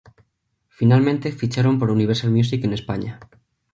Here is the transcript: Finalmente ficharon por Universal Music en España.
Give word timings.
Finalmente 0.77 1.31
ficharon 1.31 1.77
por 1.77 1.91
Universal 1.91 2.31
Music 2.31 2.63
en 2.63 2.73
España. 2.73 3.19